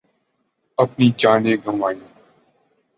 [0.77, 1.99] اپنی جانیں گنوائیں